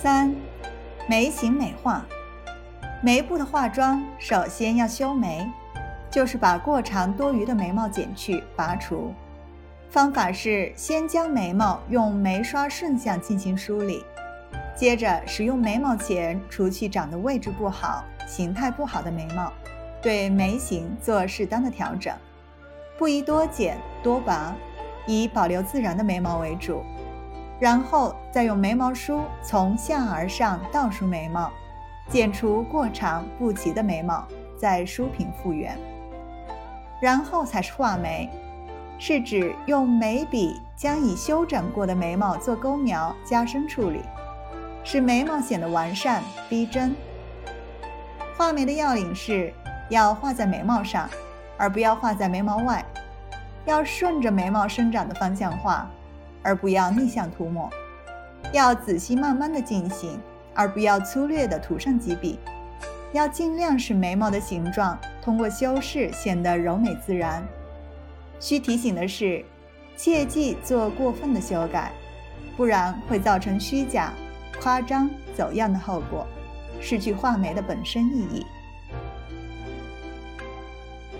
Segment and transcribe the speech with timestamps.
[0.00, 0.32] 三、
[1.08, 2.06] 眉形美化。
[3.02, 5.44] 眉部的化妆，首先要修眉，
[6.08, 9.12] 就是把过长多余的眉毛剪去、拔除。
[9.90, 14.04] 方法是先将眉毛用眉刷顺向进行梳理，
[14.76, 19.52] 接着使用眉毛钳除去长的位置不好、形态不好的眉毛，
[20.00, 22.14] 对眉形做适当的调整，
[22.96, 24.54] 不宜多剪多拔，
[25.08, 26.84] 以保留自然的眉毛为主。
[27.58, 31.50] 然后再用眉毛梳从下而上倒梳眉毛。
[32.08, 34.26] 剪除过长不齐的眉毛，
[34.58, 35.78] 再梳平复原，
[37.02, 38.30] 然后才是画眉，
[38.98, 44.00] 是指用眉笔将已修整过的眉毛做勾描、加深处理，
[44.82, 46.96] 使眉毛显得完善逼真。
[48.38, 49.52] 画眉的要领是
[49.90, 51.10] 要画在眉毛上，
[51.58, 52.82] 而不要画在眉毛外，
[53.66, 55.86] 要顺着眉毛生长的方向画，
[56.48, 57.68] 而不要逆向涂抹，
[58.54, 60.18] 要仔细慢慢的进行。
[60.54, 62.36] 而不要粗略地涂上几笔，
[63.12, 67.46] 要尽量使眉毛的形状通过修饰显得柔美自然。
[68.40, 69.44] 需提醒的是，
[69.96, 71.92] 切忌做过分的修改，
[72.56, 74.12] 不然会造成虚假、
[74.60, 76.26] 夸张、走样的后果，
[76.80, 78.44] 失去画眉的本身意义。